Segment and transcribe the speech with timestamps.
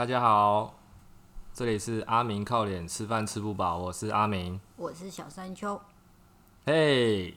[0.00, 0.72] 大家好，
[1.52, 4.58] 这里是阿明靠脸吃饭吃不饱，我是阿明。
[4.76, 5.78] 我是小山丘。
[6.64, 7.34] 嘿，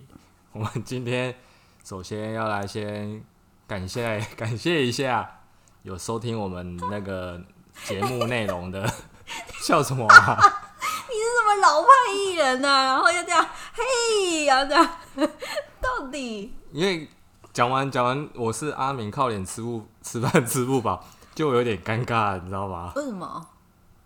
[0.54, 1.36] 我们今天
[1.84, 3.22] 首先要来先
[3.68, 5.42] 感谢感谢一下
[5.82, 7.38] 有收听我们那个
[7.84, 8.90] 节目内容的，
[9.62, 10.38] 笑什么啊？
[11.10, 15.30] 你是什么老派艺人呢、然后要这样，嘿，然后这样，
[15.82, 17.10] 到底因为
[17.52, 21.06] 讲完讲完，我是阿明靠脸吃不 吃饭吃不饱，
[21.36, 22.94] 就有点尴尬，你知道吗？
[22.96, 23.48] 为什么？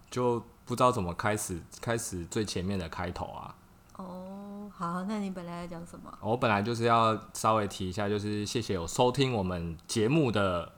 [0.10, 3.56] 就不知道怎么开始开始最前面的开头啊。
[3.98, 6.12] 哦，好，那你本来要讲什么？
[6.22, 10.72] 我本来就是要稍微提一下，就是谢谢有收听我们节目的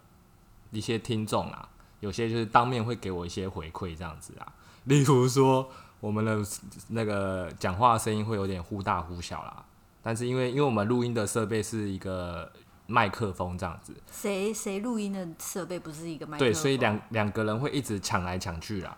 [0.72, 4.54] 一些听众啊，有些就是当面会给我一些回馈这样子啊，
[4.86, 6.40] 例如说我们的
[6.88, 9.66] 那个讲话声音会有点忽大忽小啦，
[10.02, 12.52] 但是因为因为我们录音的设备是一个
[12.90, 16.48] 麦克风这样子，谁谁录音的设备不是一个麦克风？
[16.50, 18.98] 对，所以两两个人会一直抢来抢去啦，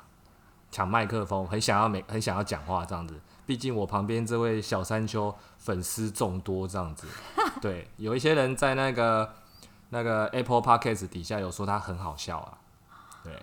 [0.71, 3.19] 抢麦克风，很想要每很想要讲话这样子。
[3.45, 7.05] 毕竟我旁边这位小山丘粉丝众多这样子，
[7.61, 9.33] 对，有一些人在那个
[9.89, 12.57] 那个 Apple Podcast 底下有说他很好笑啊，
[13.23, 13.33] 对，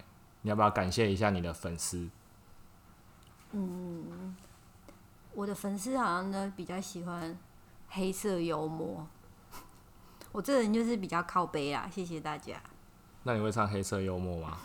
[0.40, 2.08] 你要不要感谢一下你的粉丝？
[3.52, 4.34] 嗯
[5.34, 7.36] 我的粉丝好像呢比较喜欢
[7.90, 9.06] 黑色幽默。
[10.38, 12.54] 我这人就是比较靠背啊，谢谢大家。
[13.24, 14.56] 那你会唱黑色幽默吗？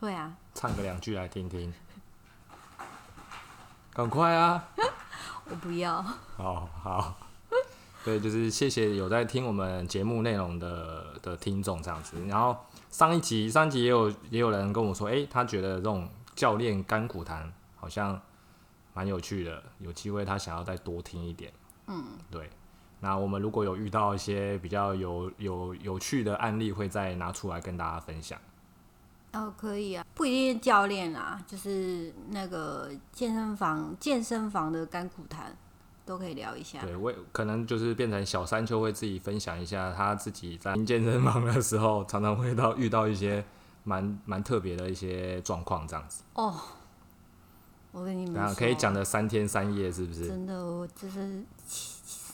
[0.00, 1.72] 会啊，唱个两句来听听。
[3.94, 4.68] 赶快啊！
[5.48, 6.02] 我不要。
[6.36, 7.16] 好好，
[8.04, 12.22] 对，就是谢谢有在听我们节目内容的的听众这样子。
[12.26, 12.54] 然后
[12.90, 18.20] 上一集上一集也有也有人跟我说，诶，他觉得这种教练干苦谈好像
[18.92, 21.50] 蛮有趣的，有机会他想要再多听一点。
[21.86, 22.50] 嗯，对。
[23.02, 28.38] 那我们如果有遇到一些比较有有有趣的案例，会再拿出来跟大家分享。
[29.32, 35.56] 哦，可以啊，不一定是教练啊，就是那个健身房健身房的甘苦谈
[36.04, 36.80] 都可以聊一下。
[36.82, 43.44] 对，我也可能就是变成小山丘会自己分享一下他自己在健身房的时候，常常会到遇到一些
[43.82, 46.22] 蛮 蛮特别的一些状况，这样子。
[46.34, 46.54] 哦，
[47.90, 50.28] 我跟你们可以讲的三天三夜，是不是？
[50.28, 51.42] 真的，我就是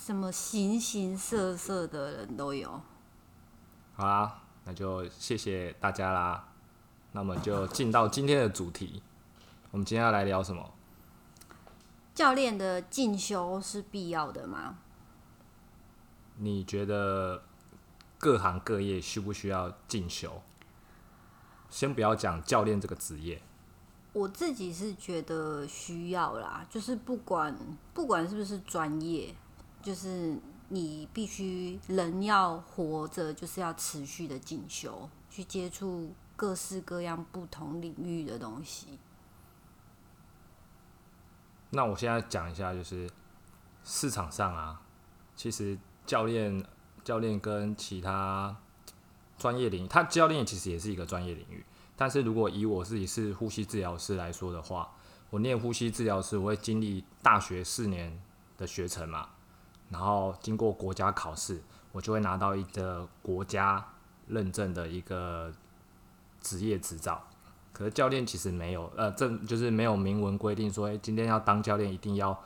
[0.08, 2.80] 什么形形色色的人都有。
[3.94, 6.48] 好啦，那就谢谢大家啦。
[7.12, 9.02] 那么就进到今天的主题，
[9.70, 10.72] 我们今天要来聊什么？
[12.14, 14.78] 教练的进修是必要的吗？
[16.36, 17.42] 你觉得
[18.16, 20.40] 各行各业需不需要进修？
[21.68, 23.42] 先不要讲教练这个职业，
[24.14, 27.54] 我自己是觉得需要啦，就是不管
[27.92, 29.34] 不管是不是专业，
[29.88, 30.36] 就是
[30.68, 38.98] 你必须人要活着，就是要持续的进修，去接触各式各样不同领域的东西。
[41.70, 43.08] 那我现在讲一下，就是
[43.82, 44.82] 市场上啊，
[45.34, 46.62] 其实教练
[47.02, 48.54] 教练跟其他
[49.38, 51.64] 专业领域，他教练其实也是一个专业领域。
[51.96, 54.94] 但是如果以我自己是呼吸治疗师来说的话，
[55.30, 58.22] 我念呼吸治疗师，我会经历大学四年
[58.58, 59.30] 的学程嘛，
[59.90, 61.62] 然后经过国家考试，
[61.92, 63.84] 我就会拿到一个国家
[64.26, 65.52] 认证的一个
[66.40, 67.22] 职业执照。
[67.72, 72.36] 可是教练其实没有，呃，这就是没有明文规定说，诶、今天要当教练一定要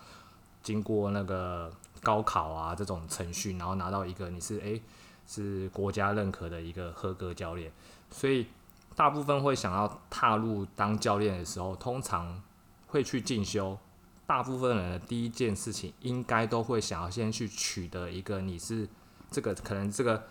[0.62, 1.70] 经过那个
[2.02, 4.82] 高考啊这种程序，然后拿到一个你是诶、
[5.26, 7.72] 是国家认可的一个合格教练。
[8.10, 8.47] 所以
[8.94, 12.42] 大部分会想要踏入当教练的时候，通常
[12.88, 13.78] 会去进修。
[14.26, 18.88] 大部分人的第一件事情，应该都会想要先去取得一个你是
[19.30, 20.26] 这个可能这个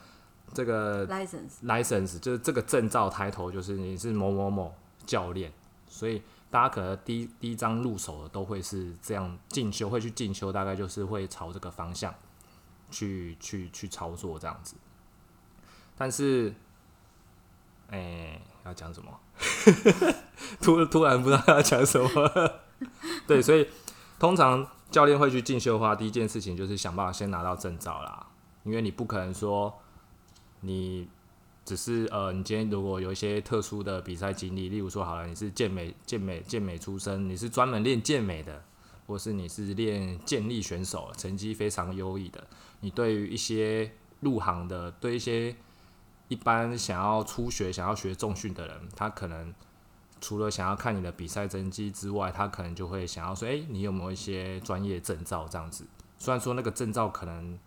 [0.53, 4.73] 这个 license license 就是这个证照抬头，就是你是某某某
[5.05, 5.51] 教练，
[5.87, 12.13] 所以大家可能第一第一张入手的都会是这样进修，会去进修，大概就是会朝这个方向
[12.89, 14.75] 去去去操作这样子。
[15.97, 16.53] 但是，
[17.89, 19.19] 哎、要讲什么？
[20.59, 22.60] 突突然不知道要讲什么。
[23.27, 23.67] 对，所以
[24.19, 28.27] 通常教练会去进修的话，第一件事情就是想办法先拿到证照啦，
[28.63, 29.73] 因为你不可能说
[30.61, 31.07] 你
[31.63, 38.63] 只是呃，你今天如果有一些特殊的比赛经历，例如说好了，你是健美健美健美出身，你是专门练健美的，
[39.07, 42.45] 或是你是练健力选手，成绩非常优异的，
[42.79, 43.91] 你对于一些
[44.21, 45.55] 入行的，对一些
[46.27, 49.53] 一般想要初学、想要学重训的人，他可能
[50.21, 55.85] 除了想要看你的比赛成绩之外，他可能就会想要说，诶，你有没有一些专业证照这样子？
[56.19, 57.57] 虽然说那个证照可能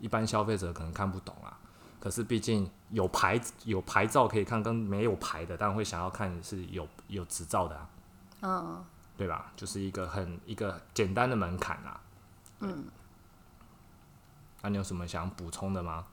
[0.00, 1.56] 一般消费者可能看不懂啊，
[2.00, 7.88] 可是毕竟有牌有牌照可以看，跟没有牌的当然会想要看是有有执照的啊，
[8.42, 8.84] 嗯，
[9.16, 9.52] 对吧？
[9.56, 12.00] 就是一个很一个简单的门槛啊。
[12.58, 12.84] 嗯。
[14.62, 16.04] 那你有什么想补充的吗？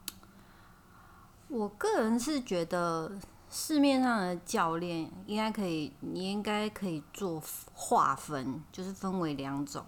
[1.47, 3.11] 我个人是觉得
[3.49, 7.41] 市面上的教练应该可以，你应该可以做
[7.73, 9.85] 划分，就是分为两种，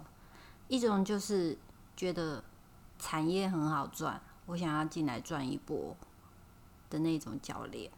[0.68, 1.56] 一种就是
[1.94, 2.42] 觉得
[2.98, 4.20] 产业很好赚。
[4.46, 5.94] 我想要进来赚一波
[6.88, 7.90] 的那种教练，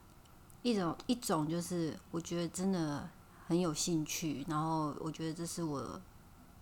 [0.62, 3.08] 一种一种就是我觉得真的
[3.46, 6.00] 很有兴趣，然后我觉得这是我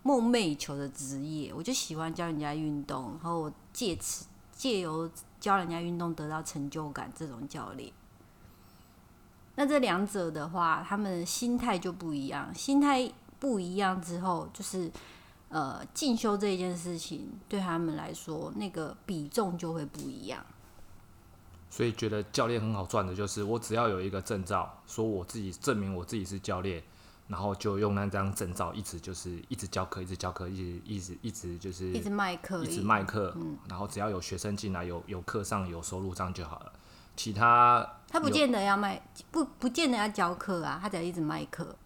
[0.02, 5.11] 梦寐以求的职业，我就喜欢教人家运动，然后借此借由
[5.41, 7.91] 教人家运动得到成就感，这种教练。
[9.61, 14.91] 那这两者的话，他们心态就不一样，心态不一样之后，就是。
[15.51, 20.47] 呃，进修这一件事情对他们来说，那个比重就会不一样。
[21.69, 26.81] 所以觉得教练很好赚的，就是我只要有一个证照，说我自己证明我自己是教练，
[27.27, 33.33] 然后就用那张证照一直就是一直教课，一直教课，一直一直一直就是一直卖课，一直卖课。
[33.37, 36.73] 嗯，然后只要有学生进来，有有课上有收入，这样就好了。
[37.22, 38.99] 其他他不见得要卖，
[39.31, 41.76] 不不见得要教课啊，他只要一直卖课。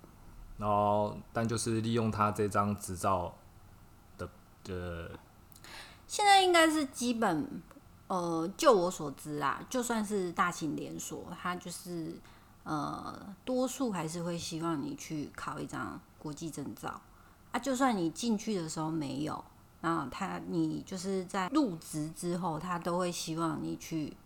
[0.59, 3.35] 然后，但就是利用他这张执照
[4.17, 4.31] 的。
[4.69, 5.11] 呃，
[6.07, 7.61] 现在应该是基本，
[8.07, 12.15] 呃，就我所知啊，就算是大型连锁，他就是
[12.63, 17.01] 呃，多数还是会希望你去考一张国际证照
[17.51, 17.59] 啊。
[17.59, 19.45] 就算你进去的时候没有，
[19.81, 24.17] 那他你就是在入职之后，他都会希望你去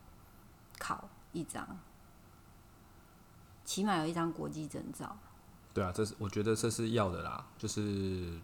[0.78, 1.78] 考一张，
[3.64, 5.16] 起码有一张国际证照。
[5.75, 8.38] 对啊，这是我觉得这是要的啦，就是。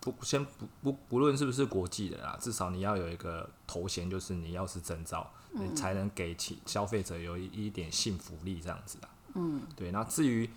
[0.00, 9.08] 不，先不不不论是不是国际的啦，至少你要有一个头衔，就是你要是证照，你才能给起消费者有一一点信服力这样子的。
[9.32, 9.90] 嗯，对。
[9.92, 10.50] 那至于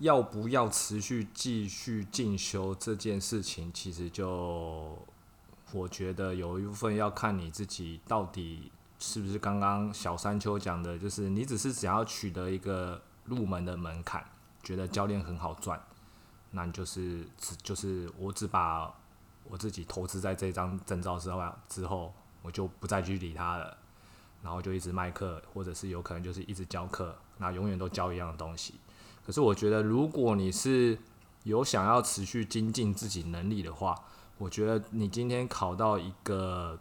[0.00, 4.98] 要不要持续继续进修这件事情，其实就
[5.70, 14.24] 我觉得有一部分要看你自己到底是不是刚刚小山丘讲的，就是你只是想要取得一个入门的门槛，
[14.62, 15.80] 觉得教练很好赚。
[16.50, 18.94] 那你就是只就是我只把
[19.44, 23.76] 我自己投资在这张证照之外之后，我就不再去理他了，
[24.42, 28.74] 然后就一直卖课，或者是有可能就是一直教课，那永远都教一样的东西。
[29.26, 30.98] 可是我觉得，如果你是
[31.42, 33.94] 有想要持续精进自己能力的话，
[34.38, 36.78] 我觉得你今天考到一个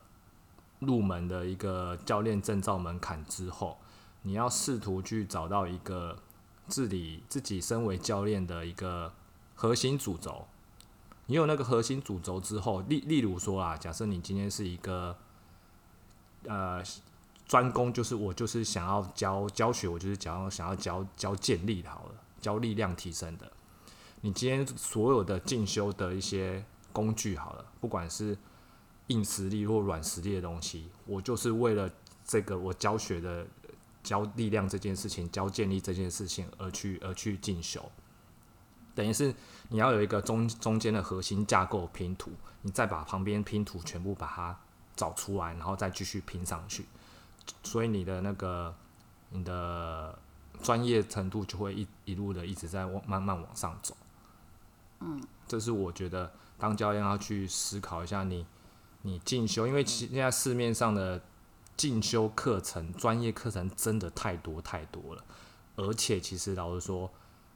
[0.86, 3.78] 入门的一个教练证照门槛之后，
[4.22, 6.18] 你要试图去找到一个
[6.68, 9.12] 自己自己身为教练的一个。
[9.58, 10.46] 核心主轴，
[11.28, 15.16] 你有那个核心主轴之后，例例如说啊，假设你今天是一个
[16.44, 16.84] 呃
[17.48, 23.50] 专攻，就是我就是想要教教学，我就是想要想要教教建立，好了，教力量提升的。
[24.20, 26.62] 你今天所有的进修的一些
[26.92, 28.38] 工具，好了，不管是
[29.07, 31.90] 硬实力或软实力的东西，我就是为了
[32.24, 33.46] 这个我教学的
[34.04, 37.84] 教力量这件事情，教建立这件事情而去而去进修。
[38.94, 39.34] 等于是
[39.69, 42.31] 你要有一个中中间的核心架构拼图，
[42.62, 44.57] 你再把旁边拼图全部把它
[44.96, 46.86] 找出来，然后再继续拼上去，
[47.63, 48.74] 所以你的那个
[49.30, 50.18] 你的
[50.63, 53.96] 专业程度就会一一路的一直在往慢慢往上走。
[55.01, 58.46] 嗯，这是我觉得当教练要去思考一下，你
[59.05, 61.21] 你进修，因为其现在市面上的
[61.77, 65.24] 进修课程、专业课程真的太多太多了，
[65.77, 67.09] 而且其实老实说。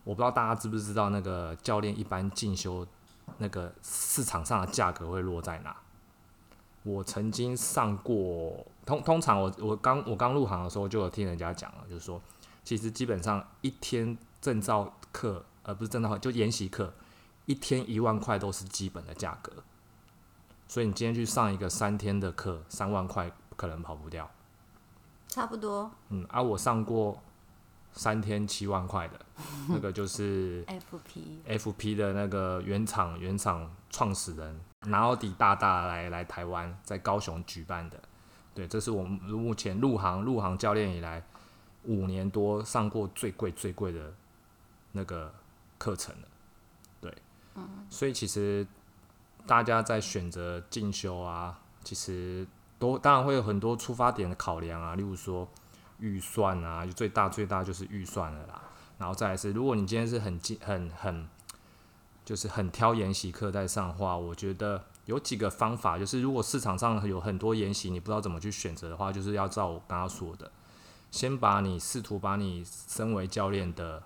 [0.06, 2.88] 我不知道大家知不知道，那个教练一般进修，
[3.38, 5.76] 那个市场上的价格会落在哪？
[6.82, 12.20] 我曾经上过，通通常我我刚我刚入行的时候就有听人家讲了，就是说，
[12.64, 16.92] 其实基本上一天证照课，而不是证照课，就研习课，
[17.46, 19.52] 一天一万块都是基本的价格。
[20.70, 24.32] 所以你今天去上一个三天的课，三万块可能跑不掉。
[25.28, 25.92] 差不多。
[26.08, 27.22] 嗯，啊我上过。
[27.92, 29.20] 三天七万块的，
[29.68, 38.00] 那个就是 FP FP 的那个原厂原厂创始人拿奥迪大大来来台湾，在高雄举办的。
[38.54, 41.22] 对，这是我们目前入行入行教练以来
[41.84, 44.14] 五年多上过最贵最贵的
[44.92, 45.34] 那个
[45.80, 46.28] 课程了。
[47.02, 47.18] 对，
[47.90, 48.66] 所以其实
[49.46, 55.48] 大家在选择进修啊，其实都当然会有很多出发点的考量啊，例如说。
[56.02, 58.62] 预算啊，就最大最大就是预算了啦。
[58.98, 61.28] 然后再来是，如果你今天是很很很，
[62.24, 70.50] 就是很挑研习课在上的话，我觉得有几个方法，就是如果市场上有很多研习，你不知道怎么去选择的话，就是要照我刚刚说的，
[71.12, 74.02] 先把你试图把你身为教练的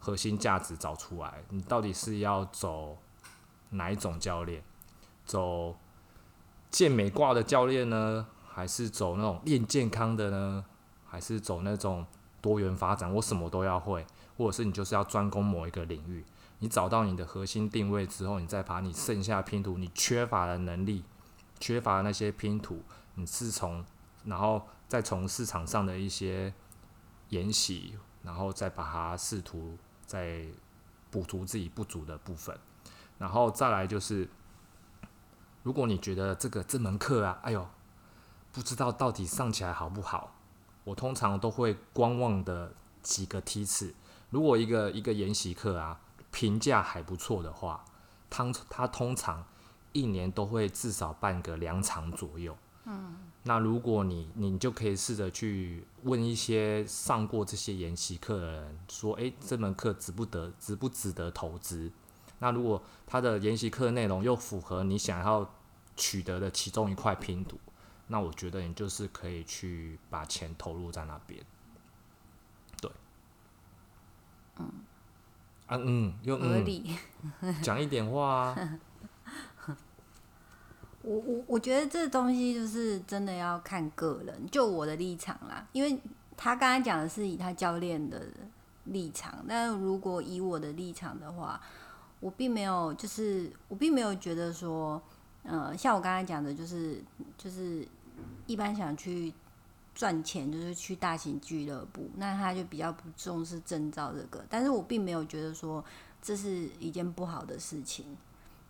[0.00, 2.98] 核心价值找出来，你到底是要走
[3.70, 4.62] 哪一种教练？
[5.24, 5.76] 走
[6.70, 10.64] 健美挂的教练呢，还是走那种练健康的呢？
[11.06, 12.06] 还是走那种
[12.40, 16.24] 多元发展，我什么都要会，或者是你就是要专攻某一个领域？
[16.60, 21.04] 你找到你的核心定位之后，你再把你剩下拼图你缺乏的能力、
[21.58, 22.82] 缺乏的那些拼图，
[23.14, 23.84] 你是从
[24.24, 26.52] 然后再从市场上的一些
[27.30, 30.44] 研习，然后再把它试图再
[31.10, 32.56] 补足自己不足的部分，
[33.20, 34.28] 然后再来就是，
[35.62, 37.64] 如果你觉得这个这门课啊，哎呦，
[38.50, 40.34] 不知道到底上起来好不好，
[40.82, 43.94] 我通常都会观望的几个梯次。
[44.30, 46.00] 如果一个一个研习课啊。
[46.32, 47.84] 评价还不错的话，
[48.30, 49.44] 他他通常
[49.90, 52.56] 一年都会至少办个两场左右。
[52.84, 61.90] 嗯，那如果你你就可以试着去问一些上过这些研习课的人，说，诶，这门课值不得值不值得投资？
[62.40, 65.48] 那如果他的研习课内容又符合你想要
[65.96, 67.58] 取得的其中一块拼图，
[68.08, 71.40] 那我觉得你就是可以去把钱投入在那边。
[72.80, 72.90] 对，
[74.58, 74.68] 嗯。
[75.66, 76.96] 啊嗯，又合理
[77.62, 78.78] 讲一点话啊。
[81.02, 85.66] 我我我觉得这东西就是真的要看个人，就我的立场啦。
[85.72, 85.98] 因为
[86.36, 88.26] 他刚才讲的是以他教练的
[88.84, 91.60] 立场，但如果以我的立场的话，
[92.20, 95.02] 我并没有，就是我并没有觉得说，
[95.42, 97.02] 呃，像我刚才讲的，就是
[97.36, 97.86] 就是
[98.46, 99.32] 一般想去。
[99.92, 104.42] 赚钱就是去大型俱乐部，那他就比较不重视证照这个。
[104.48, 105.84] 但是我并没有觉得说
[106.22, 108.06] 这是一件不好的事情，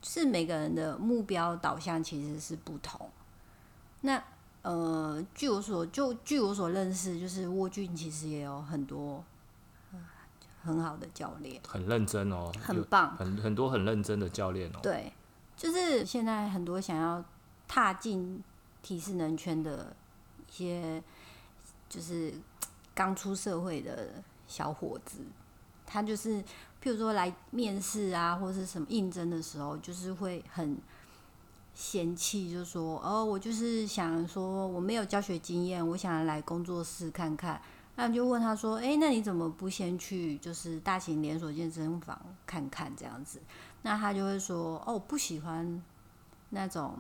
[0.03, 3.09] 是每个人的目标导向其实是不同。
[4.01, 4.21] 那
[4.63, 9.23] 呃，据我所就据我所认识，就是沃俊其实也有很多
[10.63, 14.79] 很好的教练，很认真哦，很棒，很很多很认真的教练哦。
[14.83, 15.13] 对，
[15.57, 17.25] 就是现在很多想要
[17.67, 18.43] 踏进
[18.83, 19.95] 体适能圈的
[20.49, 21.03] 一些。
[21.91, 22.33] 就是
[22.95, 25.19] 刚出社会的小伙子，
[25.85, 26.41] 他就是，
[26.81, 30.79] 譬如说来面试啊，或者是什么应征的时候，就是会很
[31.75, 37.61] 嫌弃，就说：“哦，我就是想说我没有教学经验，我想来工作室看看。”
[37.97, 43.41] 那就问他说：“哎，那你怎么不先去就是大型连锁健身房看看这样子？”
[43.83, 45.83] 那他就会说：“哦，我不喜欢
[46.51, 46.99] 那种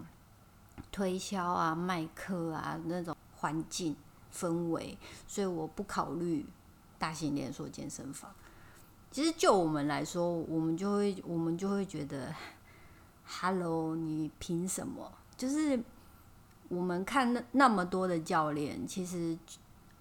[0.92, 3.96] 推销啊、卖课啊那种环境。”
[4.32, 6.46] 氛围，所以我不考虑
[7.00, 8.30] 大型连锁健身房。
[9.10, 12.32] 其实就我们来说，我们就会我们就会觉得
[13.26, 15.10] ，Hello，你凭什么？
[15.36, 15.82] 就是
[16.68, 19.36] 我们看那那么多的教练，其实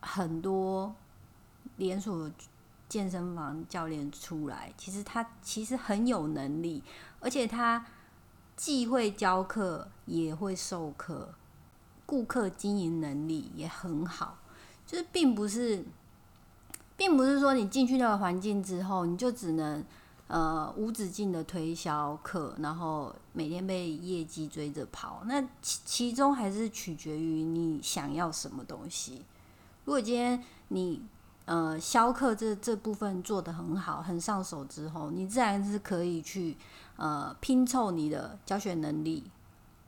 [0.01, 0.95] 很多
[1.77, 2.29] 连锁
[2.87, 6.83] 健身房教练出来，其实他其实很有能力，
[7.19, 7.85] 而且他
[8.55, 11.33] 既会教课，也会授课。
[12.05, 14.39] 顾客经营能力也很好，
[14.85, 15.85] 就是并不是，
[16.97, 19.85] 并不是说你进去那个环境之后，你就只能
[20.25, 25.21] 呃无止境的推销课，然后每天被业绩追着跑。
[25.25, 29.23] 那其其中还是取决于你想要什么东西。
[29.89, 31.01] 如果今天你
[31.45, 36.55] 呃销课这这部分做得很好，很上手之后，你自然是可以去
[36.95, 39.31] 呃拼凑你的教学能力，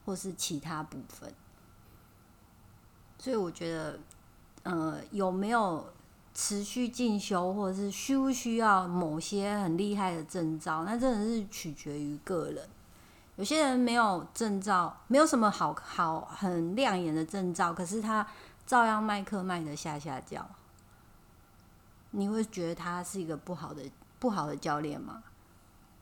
[0.04, 1.32] 或是其他部分。
[3.16, 4.00] 所以我觉得，
[4.64, 5.86] 呃，有没有
[6.34, 12.68] 持续进修，或者是需不需要某些很厉害的证照，那真的是取决于个人。
[13.36, 18.26] 有些人没有证照，没有什么好好很亮眼的证照，可是他
[18.66, 20.48] 照样卖课卖的下下叫。
[22.10, 23.82] 你会觉得他是一个不好的
[24.18, 25.22] 不好的教练吗？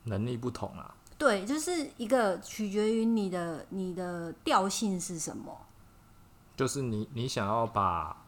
[0.05, 0.95] 能力不同啊。
[1.17, 5.67] 对，就是一个取决于你的你的调性是什么。
[6.57, 8.25] 就是你，你想要把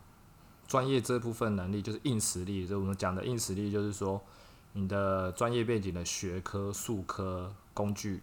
[0.69, 4.21] 专业这部分能力，就是硬实力，就我们讲的硬实力，就是说
[4.73, 8.23] 你的专业背景的学科、术科、工具、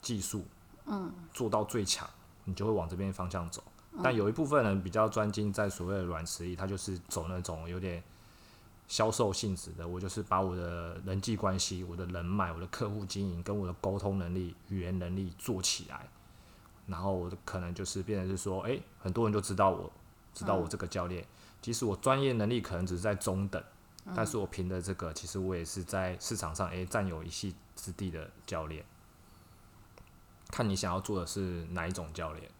[0.00, 0.44] 技术，
[0.86, 2.08] 嗯，做到最强，
[2.44, 3.62] 你就会往这边方向走。
[4.02, 8.02] 但有一部分人比较专精在所谓的软实力，他就是走那种有点
[8.86, 9.86] 销售性质的。
[9.86, 16.08] 我就是把我的人际关系、我的人脉、我的客户经营跟我的沟通能力、语言能力做起来。
[16.86, 19.92] 然后我可能就是变成是说，哎，很多人就知道我，
[20.32, 21.26] 知道我这个教练。
[21.60, 23.62] 即使我专业能力可能只是在中等，
[24.14, 28.84] 但是我凭的这个，其实我也是在市场上哎占有一席之地的教练。
[30.50, 32.50] 看你想要做的是哪一种教练。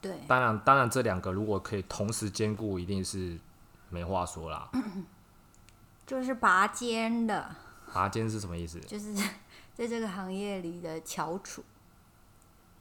[0.00, 3.38] 对，当然，当然这两个如果可以同时兼顾，一定是
[3.88, 4.70] 没话说啦。
[6.06, 7.54] 就是拔尖的，
[7.92, 8.80] 拔尖是什么意思？
[8.80, 9.14] 就是
[9.74, 11.62] 在这个行业里的翘楚。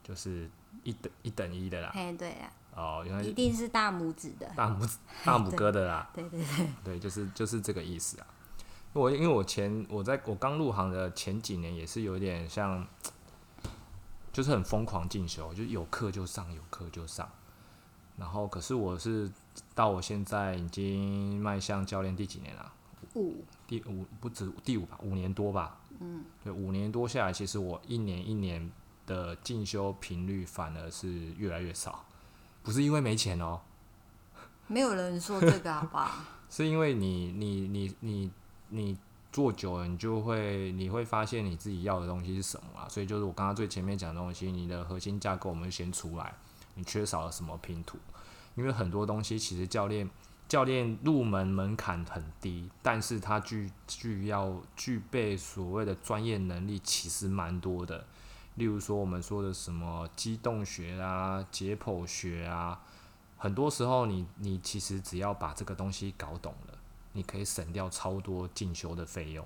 [0.02, 0.50] 就是
[0.84, 1.92] 一等一等一的啦。
[1.94, 2.52] 哎，对啊。
[2.76, 4.50] 哦，原来一定是大拇指的。
[4.56, 6.10] 大拇指、 大拇哥的啦。
[6.14, 6.68] 对对对。
[6.84, 8.28] 对，就是就是这个意思啊。
[8.94, 12.88] 我因为我前我在我刚入行的前几年也是有点像，
[14.32, 17.30] 就是很疯狂进修，就有课就上，有课就上。
[18.18, 19.32] 然后可是我是
[19.74, 22.74] 到我现在已经迈向教练第几年了？
[23.16, 23.44] 五。
[23.68, 25.80] 第五不止第五吧，五年多吧。
[26.00, 26.24] 嗯。
[26.44, 28.72] 对，五年多下来，其实我一年一年
[29.06, 31.08] 的进修频率反而是
[31.38, 32.06] 越来越少，
[32.64, 33.62] 不是因为没钱哦。
[34.68, 36.12] 没有人说这个好不好？
[36.50, 38.32] 是因为你你你你。
[38.72, 38.96] 你
[39.32, 42.90] 做久了，你就会你会发现你自己要的东西是什么啊？
[42.90, 46.34] 所以就是我刚刚最前面讲的东西，你的核心架构我们先出来，
[46.76, 47.98] 你缺少了什么拼图？
[48.56, 50.10] 因为很多东西其实教练
[50.48, 58.06] 教练入门门槛很低，但是他具具要具备所谓的专业能力其实蛮多的。
[58.56, 62.82] 例如说我们说的什么机动学啊、解剖学啊，
[63.38, 66.79] 很多时候你你其实只要把这个东西搞懂了。
[67.14, 69.44] 你可以省掉超多进修的费用，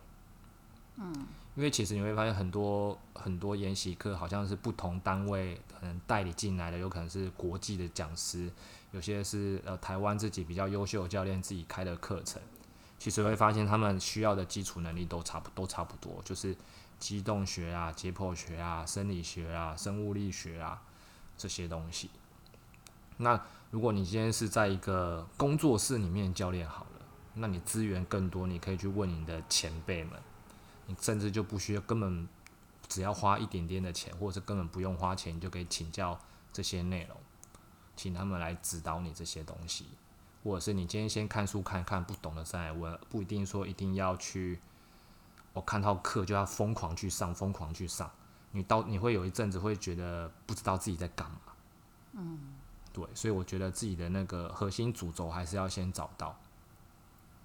[0.98, 1.14] 嗯，
[1.56, 8.52] 因为其实你会发现很多很多研习课好像是不同单位可能代理进来的，有可能是国际的讲师，
[8.92, 12.42] 有些是呃台湾自己比较优秀的教练自己开的课程，
[13.00, 16.54] 其实会发现他们需要的基础能力都差不都差不多，就是
[17.00, 20.82] 机动学啊、解剖学啊、生理学啊、生物力学啊
[21.38, 22.10] 这些东西。
[23.18, 23.42] 那
[23.72, 26.86] 如果你今天是在一个工作室里面教练好。
[27.36, 30.20] 那你资源更多，你可以去问你的前辈们，
[30.86, 32.28] 你甚至就不需要根本
[32.88, 36.20] 只要花一点点的钱，或者是根本不用花钱，你就可以请教
[36.52, 37.18] 这些内容，
[37.96, 39.88] 请他们来指导你这些东西，
[40.44, 44.60] 或者是你今天先看书看看，不懂的再来问，不一定说一定要去，
[45.54, 48.12] 我看到课就要疯狂去上，疯狂去上，
[48.52, 51.38] 你到你会有一阵子会觉得不知道自己在干嘛，
[52.12, 52.54] 嗯，
[52.92, 56.40] 对，所以我觉得自己的那个核心主轴还是要先找到。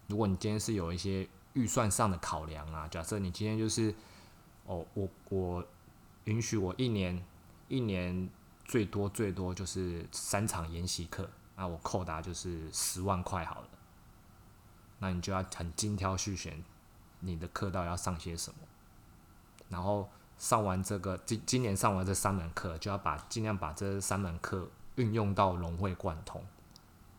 [0.09, 3.94] 如果你今天是有一些预算上的考量啊，假设你今天就是，
[4.64, 5.64] 哦，我我
[6.25, 7.23] 允许我一年
[7.68, 8.29] 一年
[8.64, 13.68] 最多最多就是三场研习课，那我扣达就是十万块好了，
[14.99, 16.62] 那你就要很精挑细选
[17.21, 18.59] 你的课到底要上些什么，
[19.68, 26.42] 然后上完这个今今年上完这三门课，就要把尽量把这三门课运用到融会贯通，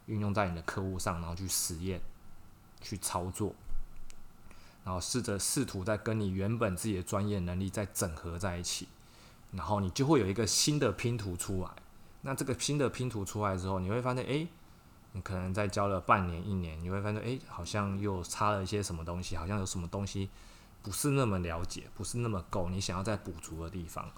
[0.07, 2.01] 运用在你的客户上，然后去实验。
[2.81, 3.53] 去操作，
[4.83, 8.87] 然后试着试图再跟你原本自己的专业能力再整合在一起，
[9.51, 11.69] 然后你就会有一个新的拼图出来。
[12.21, 14.47] 那这个新的拼图出来之后，你会发现，诶，
[15.11, 20.29] 你可能在教了半年、一年，你会发现，诶，好像又差了一些什么东西，好像有什么东西
[20.81, 24.09] 不是那么了解，不是那么够，你想要再补足的地方，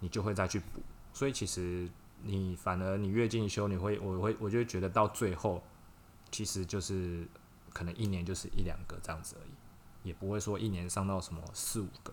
[0.00, 0.82] 你就会再去补。
[1.12, 1.88] 所以其实
[2.22, 5.62] 你反而你越进修，你会，我会，我就觉得到最后，
[6.30, 7.28] 其实就是。
[7.72, 12.12] 可能一年就是一两个这样子而已，也不会说一年上到什么四五个。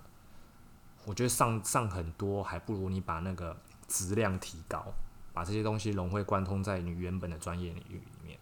[1.05, 3.55] 我觉得上上很多，还不如你把那个
[3.87, 4.93] 质量提高，
[5.33, 8.39] 把这些东西融会贯通在你原本的专业领域里面。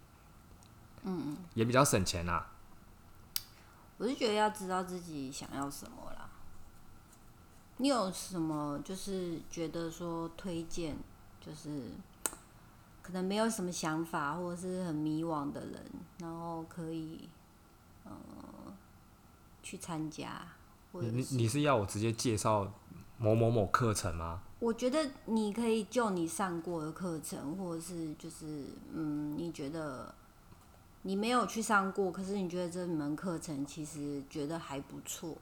[1.03, 2.49] 嗯嗯，也比较省钱啦。
[3.97, 6.30] 我是觉得要知道自己想要什么啦。
[7.77, 10.97] 你有什么就是觉得说推荐，
[11.39, 11.91] 就是？
[13.08, 15.82] 可能没有什么想法，或者是很迷惘的人，
[16.20, 17.30] 然后可以，
[18.04, 18.12] 呃，
[19.63, 20.46] 去参加。
[20.91, 22.70] 你你是要我直接介绍
[23.17, 24.41] 某某某课程吗？
[24.60, 30.13] 我觉得你可以就你上过的课程，或者是就是嗯，你觉得
[31.04, 35.34] 你没有去上过，可是你觉得这门课程其实觉得还不错。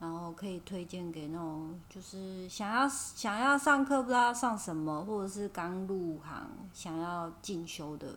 [0.00, 8.16] 然后可以推荐给那种就是想要想要上课不知道上什么，或者是刚入行想要进修的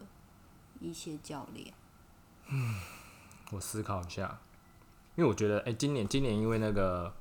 [0.79, 1.73] 一些教练。
[2.47, 2.75] 嗯，
[3.51, 4.39] 我思考一下，
[5.15, 7.13] 因为我觉得，哎，今年今年因为那个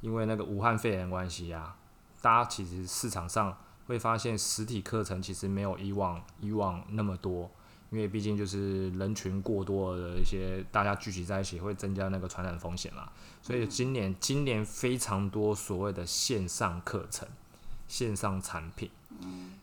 [0.00, 1.76] 因为那个武汉肺炎关系啊，
[2.20, 7.48] 大家其实市场上会发现实体课程其实没有以往以往那么多。
[7.94, 13.08] 因为毕竟就是人群过多的一些，大家聚集在一起会增加那个传染风险啦，
[13.40, 17.28] 所以今年今年非常多所谓的线上课程、
[17.86, 18.90] 线上产品。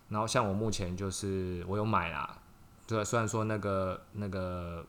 [0.08, 2.38] 然后像我目前就是我有买啦，
[2.88, 4.86] 对，虽然说那个那个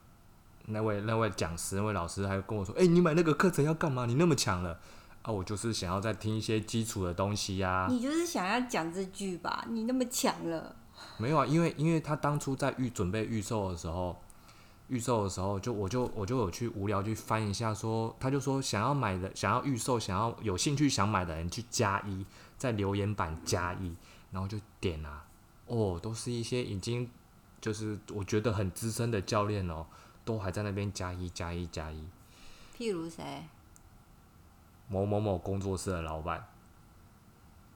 [0.67, 4.05] 那位那位讲师那位老师还跟我说，哎，你买那个课程要干嘛？
[4.05, 4.79] 你那么强了？
[5.23, 9.65] 啊，我就是想要再听一些基础的东西呀、你就是想要讲这句吧？
[9.69, 10.75] 你那么强了，
[11.17, 14.19] 没有啊，因为因为他当初在预准备预售的时候，
[14.87, 22.25] 预售的时候就我就我就有去无聊去翻一下说他就说想要买的想要预售想要有兴趣想买的人去加一，
[22.57, 23.95] 在留言板加一，
[24.31, 25.25] 然后就点啊，
[25.67, 27.09] 哦，都是一些已经
[27.61, 29.85] 就是我觉得很资深的教练哦，
[30.25, 32.03] 都还在那边加一加一加一，
[32.77, 33.43] 譬如谁？
[34.89, 36.45] 某某某工作室的老板。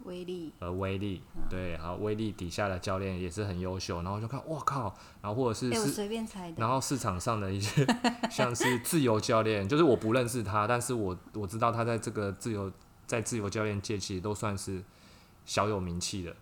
[0.08, 6.56] 威力，呃，威力，对，然后威力底下的教练也是很优秀，然后就看，我靠，然后或者是随便猜的。
[6.58, 7.86] 然后市场上的一些
[8.32, 12.72] 像是自由教练，就是我不认识他，但是我我知道他在这个自由
[13.06, 14.82] 在自由教练界其实都算是
[15.46, 16.36] 小有名气的，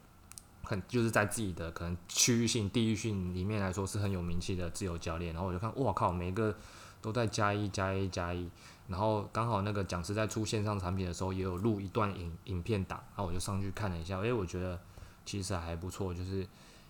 [0.64, 6.56] 很就是在自己的可能区域性、地域性里面来说是很有名气的自由教练，然后我就看，哇靠，每个
[7.06, 8.50] 都在加一加一加一，
[8.88, 14.80] 然后刚好那个讲师在出线上产品的时候也有录一段影影片档，然后我就上去看了一下，诶，我觉得
[15.24, 16.40] 其实还不错，就是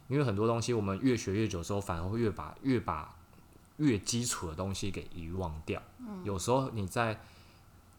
[0.08, 3.14] 因为很多东西我们越学越久之后，反而会越把越把
[3.78, 5.82] 越基础的东西给遗忘掉。
[6.24, 7.20] 有时候你在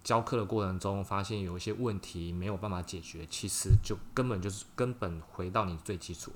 [0.02, 6.33] 教课的过程中发现有一些问题没有办法解决，其实就根本就是根本回到你最基础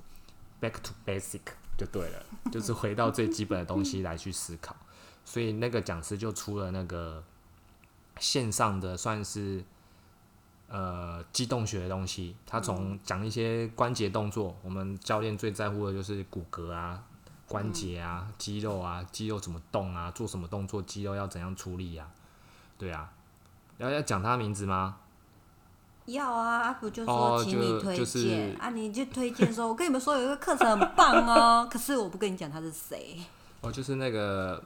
[0.61, 1.41] ，back to basic
[1.77, 4.75] 就对了，就是回到最基本的东西来去思考。
[5.25, 7.23] 所以那个讲师就出了那个
[8.19, 9.63] 线上的算是
[10.67, 17.03] 呃机动学的东西，他从讲一些关节动作，我们教练最在乎的就是骨骼啊、
[17.47, 22.09] 关节啊、肌肉啊、肌肉怎么动啊，做什么动作，肌肉要怎样处理啊，
[22.77, 23.11] 对啊，
[23.77, 24.97] 要要讲他名字吗？
[26.07, 28.69] 要啊，不就哦说请你推荐、就是啊？
[28.71, 33.17] 你就推荐说，我跟你们说有一个课程很棒哦， 可是我不跟你讲他是谁。
[33.61, 34.61] 哦，就是那个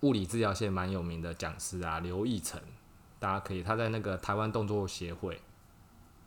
[0.00, 2.60] 物理治疗系蛮有名的讲师啊，刘义成，
[3.18, 5.40] 大家可以他在那个台湾动作协会，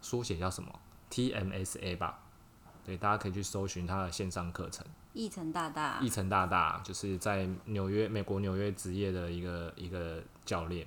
[0.01, 2.19] 缩写叫什么 TMSA 吧？
[2.85, 4.85] 对，大家可以去搜寻他的线上课程。
[5.13, 10.85] 义成大大义成大大就是在纽约，美国纽约职业的一个一个教练，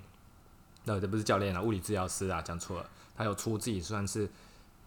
[0.85, 2.89] 那、这不是教练啊，物理治疗师啊，讲错了。
[3.15, 4.29] 他有出自己算是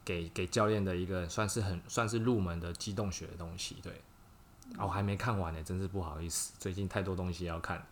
[0.05, 4.01] 给给教练的一个算是很算是入门的机动学的东西，对。
[4.77, 7.85] 啊，我还没看完呢，真是不好意思，最近太多东西要看。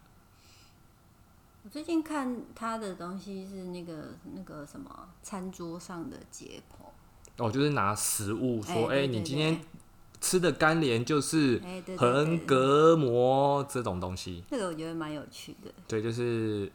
[1.65, 9.61] 我最近看他的东西是那个那个什么餐桌上的解剖，哦，就是拿食物说，哎、你今天
[10.21, 11.61] 吃的干莲就是
[11.97, 15.71] 横膈膜这种东西，这个我觉得蛮有趣的。
[15.87, 16.73] 对，就是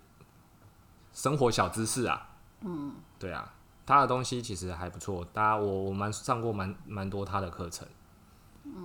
[1.14, 2.30] 生活小知识啊。
[2.62, 3.54] 嗯，对啊，
[3.86, 7.88] 他的东西其实还不错，大家我我蛮上过蛮蛮多他的课程，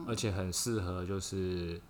[0.06, 1.80] 而且很适合就是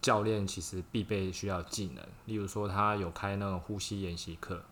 [0.00, 4.62] 教练其实必备需要技能，例如说他有开那种呼吸研习课，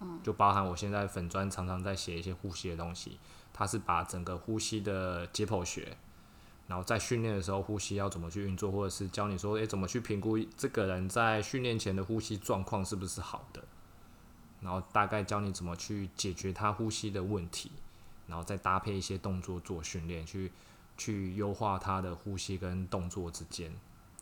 [0.00, 3.18] 嗯，就包含我现在粉砖常常在写一些呼吸的东西，
[3.52, 5.96] 他是把整个呼吸的解剖学。
[6.66, 13.62] 然后在训练的时候，呼吸要怎么去运作，或者是教你说，诶，怎么去评估这个人在训练前的呼吸状况是不是好的，
[14.62, 17.70] 然后大概教你怎么去解决他呼吸的问题，
[18.26, 20.50] 然后再搭配一些动作做训练，去
[20.96, 23.72] 去优化他的呼吸跟动作之间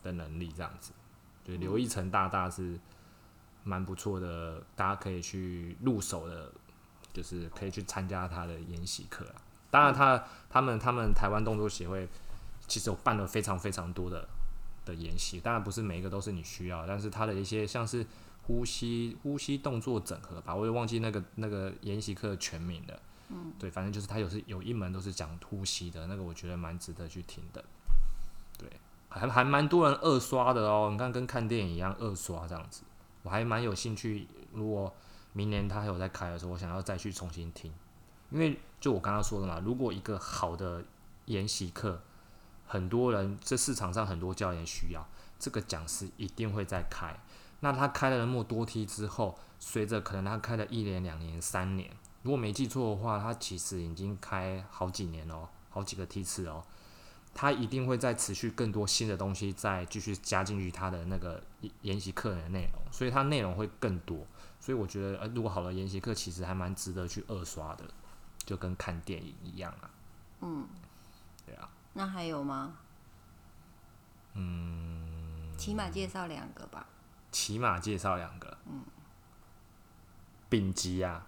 [0.01, 0.91] 的能力，这样子。
[1.43, 2.79] 对，刘义成大大是
[3.63, 6.51] 蛮不错的，大家可以去入手的，
[7.13, 9.35] 就是可以去参加他的研习课啊。
[9.69, 12.07] 当然他，他们他们台湾动作协会
[12.67, 14.27] 其实有办了非常非常多的
[14.85, 18.05] 的研习，当然不是每一个都是你需要，但是他的一些像是
[18.43, 22.99] 呼吸呼吸动作整合吧，我也忘记那个那个研习课的全名了。
[23.59, 27.63] 对，反正就是他有是有一门都是讲呼吸的，那个我觉得蛮值得去听的。
[28.57, 28.69] 对，
[29.09, 32.83] 还还蛮多人二刷的哦，你看跟看电影一样二刷这样子，
[33.21, 34.27] 我还蛮有兴趣。
[34.51, 34.93] 如果
[35.33, 37.73] 明年他还有在开的时候，我想要再去重新听，
[38.29, 40.83] 因为就我刚刚说的嘛，如果一个好的
[41.25, 42.01] 研习课，
[42.67, 45.05] 很多人这市场上很多教练需要，
[45.39, 47.15] 这个讲师一定会再开。
[47.61, 51.89] 那他开了那么多梯之后，随着可能他开了一年、两年、三年，
[52.23, 56.63] 如果没记错的话，他其实已经开好几年哦，好几个梯次哦。
[57.35, 61.41] 他一定会再持续更多新的东西，再继续加进去他的那个
[61.81, 64.25] 研习课的内容，所以他内容会更多。
[64.59, 67.83] 所以我觉得，呃，如果好的研习课，其实还蛮值得去二刷的，
[68.45, 69.89] 就跟看电影一样啊。
[70.41, 70.67] 嗯，
[71.45, 71.69] 对啊。
[71.93, 72.77] 那还有吗？
[74.35, 76.85] 嗯，起码介绍两个吧。
[77.31, 78.57] 起码介绍两个。
[78.67, 78.83] 嗯。
[80.49, 81.25] 丙级啊，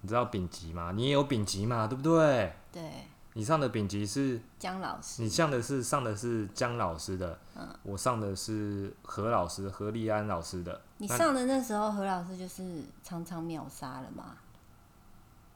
[0.00, 0.92] 你知道丙级吗？
[0.94, 2.52] 你也有丙级嘛，对不对？
[2.72, 2.82] 对，
[3.34, 14.36] 你上的丙级是姜老师，你上的是上的是姜老师的，嗯我上的是何老师何立安老师的，你上的那时候何老师就是常常秒杀了嘛？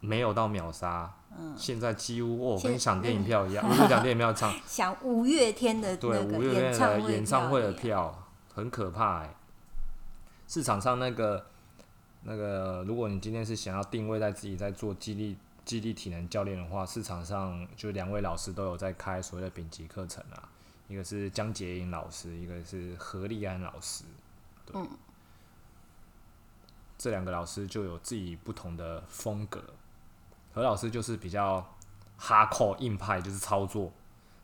[0.01, 8.23] 没有到秒杀，嗯，现在几乎哦，跟抢电影票一样，我就抢电影票抢， 抢五月天的 对那个五月天的演唱会演唱会的票
[8.55, 9.35] 很可怕哎、
[10.47, 11.47] 市场上那个
[12.25, 20.49] 那个，如果你今天是想要定位在自己在做激励激励体能教练的话，市场上就两位老师都有在开所谓的丙级课程啊，
[20.89, 24.05] 一个是江洁莹老师，一个是何立安老师，
[24.67, 24.89] 对，嗯
[26.97, 29.63] 这两个老师就有自己不同的风格。
[30.55, 31.77] 何老师就是比较
[32.17, 33.93] 哈扣硬派，就是操作，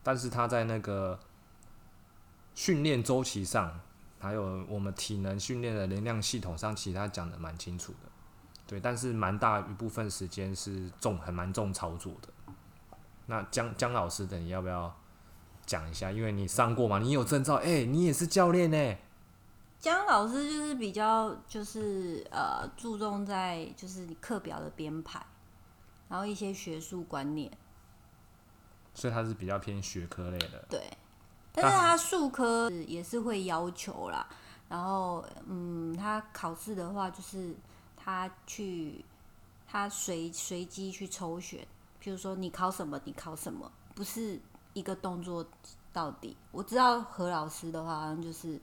[0.02, 1.18] 但是他在那个
[2.54, 3.80] 训练周期上，
[4.20, 8.10] 还有我们体能训练的能量系统上，其实他讲的蛮清楚的。
[8.66, 12.28] 对，但是蛮大一部分时间是重，很蛮重操作的。
[13.26, 14.94] 那姜姜老师的你要不要
[15.66, 16.12] 讲一下？
[16.12, 18.96] 因为你上过嘛，你有证照，哎、你也是教练呢、
[19.80, 25.24] 姜老师就是比较就是呃注重在就是你课表的编排，
[26.08, 27.50] 然后一些学术观念，
[28.94, 30.64] 所以他是比较偏学科类的。
[30.68, 30.80] 对。
[31.52, 34.26] 但是他术科也是会要求啦，
[34.68, 37.54] 然后嗯，他考试的话就是
[37.96, 39.04] 他去
[39.68, 41.66] 他随随机去抽选，
[41.98, 44.40] 比如说你考什么，你考什么，不是
[44.72, 45.44] 一个动作
[45.92, 46.36] 到底。
[46.52, 48.58] 我知道何老师的话，好像就是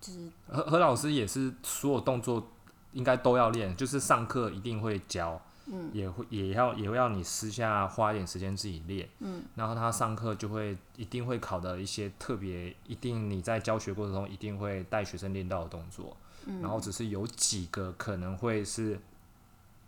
[0.00, 2.46] 就是何何老师也是所有动作
[2.92, 19.00] 应该都要练，就是上课一定会教，嗯，也会也要也会要你私下花一点时间自己练，嗯，然后他上课就会一定会考的一些特别，一定你在教学过程中一定会带学生练到的动作，嗯，然后只是有几个可能会是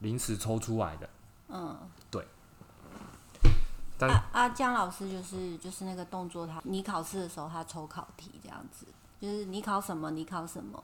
[0.00, 1.10] 临时抽出来的，
[1.48, 1.76] 嗯。
[4.00, 8.86] 但啊啊，姜老师就是就是那个动作他，你考试的时候他抽考题这样子，
[9.20, 10.80] 就是你考什么你考什么，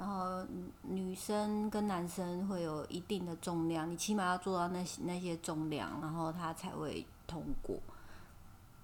[0.00, 0.42] 然后
[0.80, 7.76] 女生跟男生会有一定的重量，你起码要做到那些那些重量，然后他才会通过。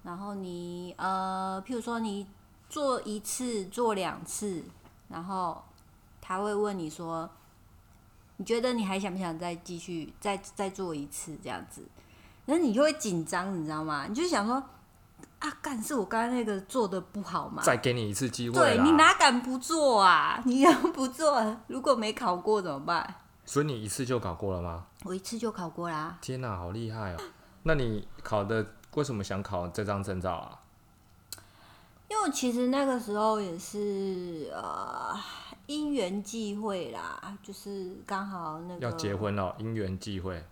[0.03, 2.27] 然后你呃，譬如说你
[2.69, 4.63] 做一次做两次，
[5.09, 5.63] 然后
[6.21, 7.27] 他会问你说，
[8.35, 11.81] 你觉得你还想不想再继续再再做一次这样子？
[12.45, 14.05] 那你就会紧张，你知道吗？
[14.07, 14.63] 你就想说
[15.39, 17.61] 啊，干是我刚才那个做的不好吗？
[17.63, 20.41] 再给你一次机会对你哪敢不做啊？
[20.45, 23.15] 你要不做， 如果没考过怎么办？
[23.45, 24.85] 所以你一次就考过了吗？
[25.03, 26.17] 我一次就考过啦。
[26.21, 27.17] 天哪、好厉害哦！
[27.63, 30.59] 那你考的为什么想考这张证照啊？
[32.09, 35.13] 因为其实那个时候也是呃
[35.65, 40.43] 因缘际会啦，就是刚好那个要结，婚了，因缘际会。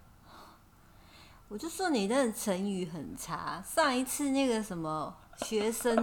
[1.56, 3.64] 我就说你那个成语很差。
[3.66, 5.96] 上一次那个什么学生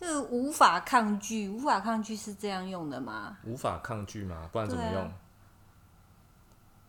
[0.00, 3.36] 是无法抗拒，无法抗拒是这样用的吗？
[3.42, 5.10] 无法抗拒吗，不然怎么用？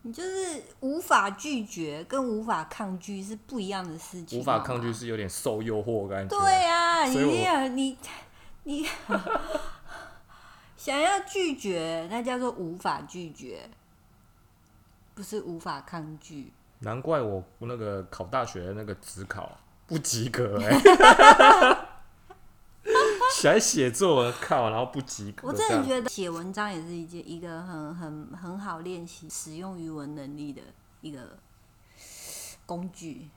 [0.04, 4.40] 你就是无法拒绝跟无法抗拒是不一样的事情。
[4.40, 6.40] 无法抗拒是有点受诱惑的感觉。
[6.40, 7.04] 对呀、
[7.70, 7.98] 你
[8.62, 8.88] 你
[10.78, 13.68] 想要拒绝，那叫做无法拒绝，
[15.16, 16.54] 不是无法抗拒。
[16.80, 20.80] 难怪我那个考大学的那个职考不及格 哎、
[23.36, 25.48] 想写作文靠，然后不及格。
[25.48, 30.62] 我真的觉得写文章也是一件一个很很很好练习使用语文能力的
[31.02, 31.38] 一个
[32.66, 33.28] 工具。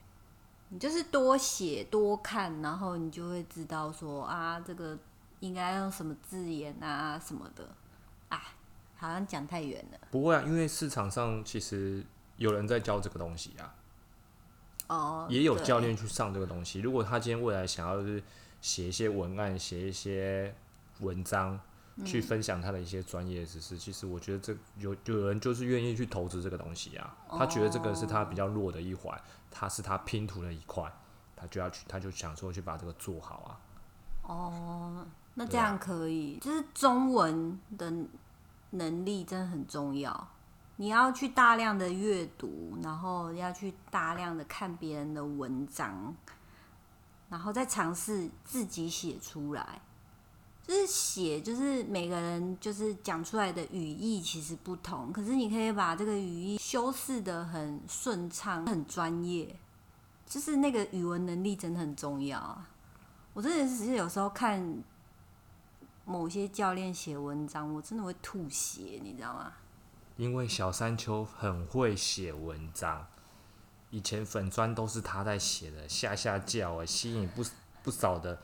[0.69, 4.97] 你就是多写多看，然后你就会知道说啊，这个
[5.41, 7.67] 应该用什么字眼啊什么的。
[8.29, 8.41] 啊，
[8.95, 9.99] 好像讲太远了。
[10.09, 12.01] 不会啊，因为市场上其实
[12.41, 13.75] 有人在教这个东西啊，
[14.87, 16.79] 哦，也有教练去上这个东西。
[16.79, 18.23] 如果他今天未来想要就是
[18.61, 20.55] 写一些文案，写一些
[21.01, 21.59] 文章，
[21.97, 27.15] 嗯去分享他的一些专业知识，其实我觉得这有有人就是愿意去投资这个东西啊。
[27.29, 30.91] 他觉得这个是他比较弱的一环，他是他拼图的一块，
[31.35, 33.49] 他就要去，他就想说去把这个做好啊。
[34.23, 37.93] 哦，那这样可以，就是中文的
[38.71, 40.27] 能力真的很重要。
[40.81, 46.11] 你要去大量的阅读，然后要去大量的看别人的文章，
[47.29, 49.79] 然后再尝试自己写出来。
[50.63, 59.55] 就是写，就是每个人就是讲出来的语义其实不同，可是你可以把这个语义修饰的很顺畅、很专业，
[60.25, 62.67] 就是那个语文能力真的很重要啊。
[63.33, 64.81] 我真的只是有时候看
[66.05, 69.53] 某些教练写文章，我真的会吐血，你知道吗？
[70.21, 73.07] 因为小山丘很会写文章，
[73.89, 77.43] 以前粉砖都是他在写的，下下叫哎，吸引不
[77.81, 78.39] 不少的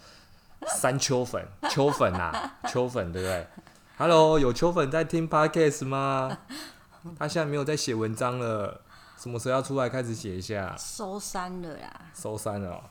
[0.76, 3.48] 山丘粉、秋粉啊，秋粉对不对
[3.96, 6.36] ？Hello，有秋粉在听 Podcast 吗？
[7.16, 8.82] 他现在没有在写文章了，
[9.16, 10.76] 什么时候要出来开始写一下？
[10.76, 12.84] 收山了啦，收山了、哦。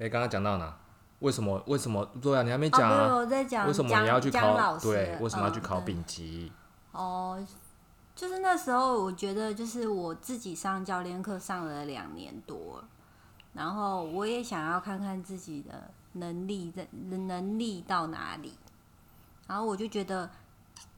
[0.00, 0.76] 哎、刚刚讲到哪？
[1.20, 1.62] 为什么？
[1.68, 2.04] 为什么？
[2.20, 3.06] 对啊，你还没讲哦，啊？
[3.06, 4.76] 对，我在讲为什么你要去考？
[4.78, 6.50] 对，为什么要去考丙级？
[6.94, 7.44] 哦，
[8.14, 12.84] 就是那时候我觉得，就是我自己上教练课上了两年多，
[13.52, 18.52] 然后我也想要看看自己的能力在能力到哪里，
[19.48, 20.30] 然后我就觉得，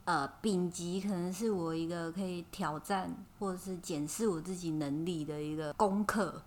[0.04, 6.42] 呃，丙级可能是我一个可以挑战或者是检视我自己能力的一个功课。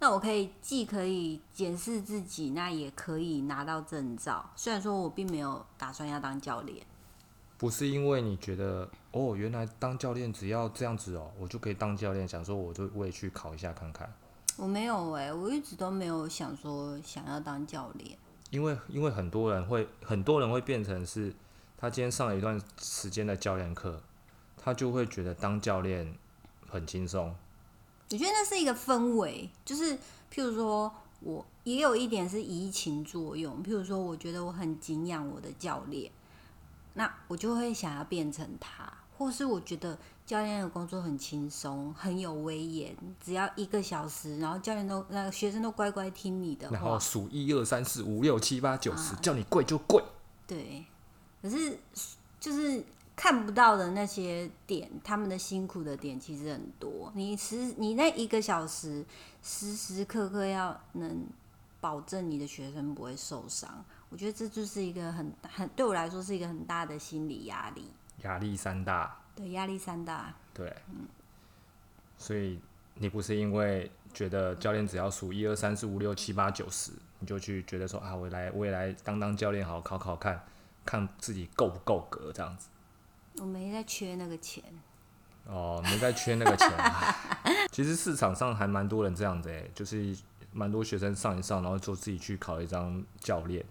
[0.00, 4.48] 那我可以既可以检视自己，那也可以拿到证照。
[4.54, 6.86] 虽然说我并没有打算要当教练。
[7.58, 14.10] 不是因为你觉得哦，原来当教练只要这样子哦，我就可以当教练，想说我就我也去考一下看看。
[14.56, 18.16] 我没有哎、我一直都没有想说想要当教练。
[18.50, 21.34] 因为因为很多人会很多人会变成是，
[21.76, 24.00] 他今天上了一段时间的教练课，
[24.56, 26.14] 他就会觉得当教练
[26.68, 27.34] 很轻松。
[28.10, 29.94] 我觉得那是一个氛围，就是
[30.32, 30.90] 譬如说
[31.20, 36.10] 我也有一点是移情作用，譬如说我觉得我很敬仰我的教练，
[36.98, 42.92] 那我就会想要变成他，或是我觉得教练的工作很轻松，很有威严，
[43.24, 50.02] 只要一个小时，然后教练都那个学生都乖乖听你的然后话，数一二三四五六七八九十，啊叫你跪就跪。
[50.44, 50.84] 对，
[51.40, 51.78] 可是
[52.40, 52.84] 就是
[53.14, 57.12] 看不到的那些点，他们的辛苦的点其实很多。
[57.14, 59.06] 你时你那一个小时，
[59.40, 61.24] 时时刻刻要能
[61.80, 67.92] 保证你的学生不会受伤，我觉得这就是一个很很对我来说是一个很大的心理压力。
[68.22, 70.34] 压力山大，对，压力山大。
[70.52, 70.74] 对。
[72.16, 72.60] 所以
[72.94, 76.90] 你不是因为觉得教练只要数一二三四五六七八九十，
[77.20, 80.42] 你就去觉得说啊，我来我也来当当教练好，考考看
[80.84, 82.68] 看自己够不够格这样子。
[83.36, 84.64] 我没在缺那个钱，
[85.46, 86.68] 哦，没在缺那个钱。
[86.76, 87.14] 唉
[87.70, 90.16] 其实市场上还蛮多人这样子诶，就是
[90.52, 93.64] 蛮多学生上一上，然后就自己去考一张教练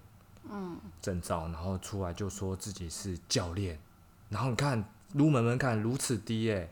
[1.02, 3.80] 证照，然后出来就说自己是教练，
[4.30, 4.84] 然后你看
[5.14, 6.70] 入门门槛如此低诶，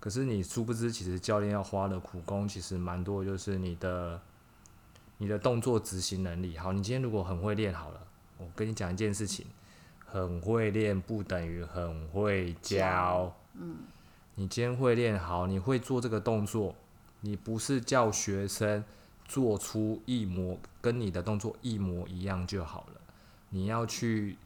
[0.00, 4.20] 可是你殊不知，其实教练要花的苦功其实蛮多，就是你的
[5.18, 6.56] 你的动作执行能力。
[6.56, 8.00] 好，你今天如果很会练好了，
[8.38, 9.46] 我跟你讲一件事情，
[10.04, 13.34] 很会练不等于很会教。
[13.54, 13.76] 嗯
[14.36, 16.74] 你今天会练好，你会做这个动作，
[17.20, 18.84] 你不是叫学生
[19.24, 23.00] 做出一模跟你的动作一模一样就好了，
[23.54, 24.36] 你要去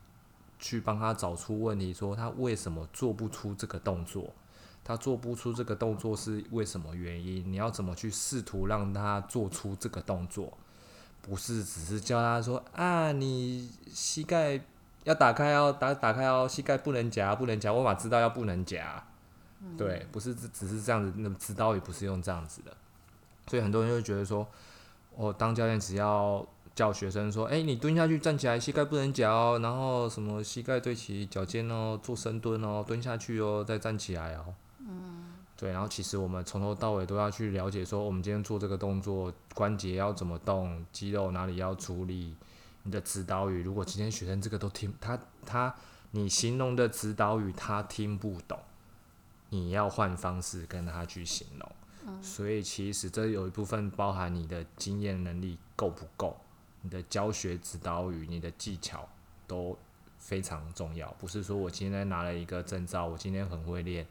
[0.58, 4.34] 去帮他找出问题，说他为什么做不出这个动作，
[4.84, 7.42] 他做不出这个动作是为什么原因？
[7.50, 10.52] 你要怎么去试图让他做出这个动作？
[11.22, 14.60] 不是只是教他说啊，你膝盖
[15.04, 19.02] 要打开哦，打打开哦，膝盖不能夹，不能夹，我哪知道要不能夹？
[19.78, 22.76] 对，不是只只是这样子，那指导也不是用这样子的，
[23.46, 24.46] 所以很多人就会觉得说，
[25.16, 26.46] 哦，当教练只要
[26.78, 34.54] 叫学生说，哎、你蹲下去站起来，膝盖不能夹哦，然后什么膝盖对齐脚尖哦，做深蹲哦，蹲下去哦，再站起来哦。
[34.78, 35.24] 嗯。
[35.56, 42.36] 对，然后其实我们从头到尾都要去了解说，我们今天做这个动作，关节要怎么动，肌肉哪里要处理，
[42.84, 45.74] 你的指导语，如果今天学生这个都听，他他
[46.12, 48.56] 你形容的指导语他听不懂。
[49.50, 56.36] 你要换方式跟他去形容，所以其实这有一部分包含你的经验能力够不够，
[56.82, 59.08] 你的教学指导语、你的技巧
[59.46, 59.76] 都
[60.18, 61.10] 非常重要。
[61.18, 64.06] 不是说我今天拿了一个证照，我今天很会练，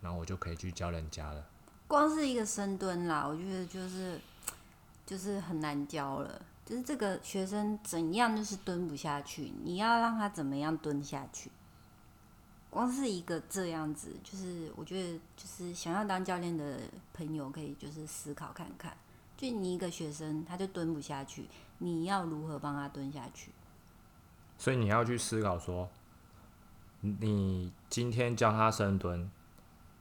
[0.00, 1.44] 然后我就可以去教人家了。
[1.86, 4.20] 光是一个深蹲啦，我觉得就是
[5.06, 6.40] 就是很难教了。
[6.64, 11.48] 就是这个学生怎样就是蹲不下去，你要让他怎么样蹲下去？
[12.68, 16.80] 光是一个这样子，就是我觉得就是想要当教练的
[17.14, 18.94] 朋友可以就是思考看看，
[19.36, 21.46] 就你一个学生他就蹲不下去，
[21.78, 23.50] 你要如何帮他蹲下去？
[24.58, 25.90] 所以你要去思考说，
[27.00, 29.30] 你今天教他深蹲，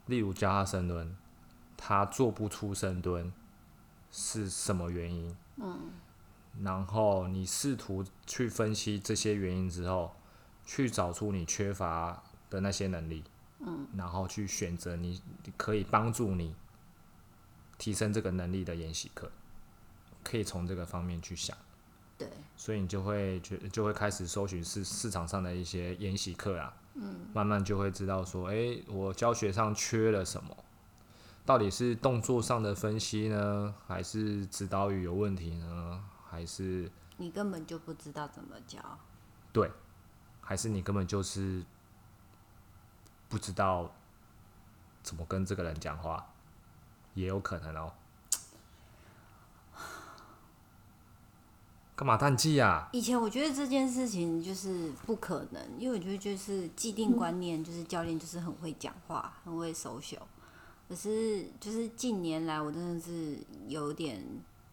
[0.05, 1.15] 例如教他深蹲，
[1.75, 3.33] 他做不出深蹲
[4.09, 5.35] 是什么原因？
[5.57, 5.91] 嗯，
[6.61, 10.15] 然后你试图去分析这些原因之后，
[10.65, 13.23] 去找出你缺乏的那些能力，
[13.59, 15.21] 嗯，然后去选择你
[15.57, 16.55] 可以帮助你
[17.77, 19.31] 提升这个能力的研习课，
[20.23, 21.55] 可以从这个方面去想。
[22.17, 30.55] 对，所以你就会觉就会开始搜寻市市场上的一些研习课啊，嗯，慢慢就会知道说，诶，我教学上缺了什么，
[31.45, 38.79] 到底是动作上的分析呢，还是指导语有问题呢，还是你根本就不知道怎么教。
[39.51, 39.69] 对，
[40.39, 41.65] 还是你根本就是
[43.27, 43.93] 不知道
[45.03, 46.25] 怎么跟这个人讲话，
[47.15, 47.91] 也有可能哦。
[51.95, 52.89] 干嘛叹气呀？
[52.91, 60.21] 以前我觉得这件事情就是不可能，因为我觉得就是既定观念，就是教练就是很会讲话，很会 social。
[60.87, 64.23] 可是就是近年来，我真的是有点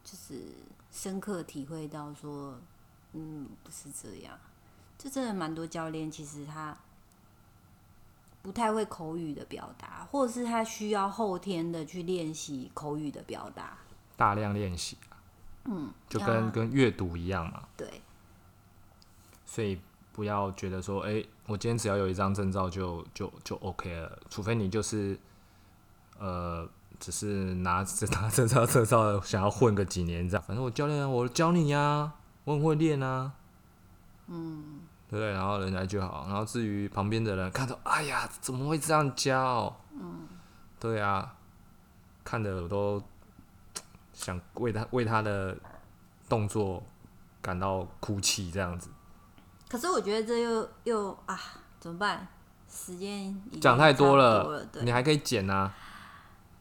[0.04, 0.42] 就是
[0.90, 2.58] 深刻体会到说，
[3.12, 4.38] 嗯，不是这样。
[4.98, 6.76] 就真的蛮多教练其实他
[8.42, 13.78] 不太会口语的表达，或者是他需要后天的去练习口语的表达。
[14.16, 14.98] 大量练习。
[15.64, 17.62] 嗯，就跟跟阅读一样嘛。
[17.76, 18.02] 对。
[19.46, 19.80] 所以
[20.12, 25.16] 不要觉得说，哎，我今天只要有一张证照就就就 OK 了，除非你就是，
[26.18, 26.68] 呃，
[26.98, 30.44] 只是拿着拿证照证照想要混个几年这样。
[30.44, 32.12] 反正我教练，我教你呀，
[32.44, 33.32] 我很会练啊。
[34.26, 34.80] 嗯。
[35.12, 35.30] 对不对？
[35.30, 36.24] 然后人来就好。
[36.26, 39.80] 然后至于旁边的人看到，哎呀，怎么会这样教？
[39.92, 40.26] 嗯。
[40.80, 41.36] 对啊，
[42.24, 43.00] 看的我都。
[44.14, 45.56] 想为他为他的
[46.28, 46.80] 动作
[47.40, 48.90] 感到哭泣，这样子。
[49.68, 51.40] 可是我觉得这又又啊，
[51.80, 52.28] 怎么办？
[52.70, 55.74] 时间讲太多了，你还可以剪啊。